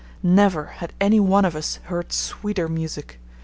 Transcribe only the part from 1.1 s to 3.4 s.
one of us heard sweeter music.